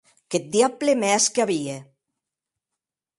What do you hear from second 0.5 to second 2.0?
diable me hesque a vier!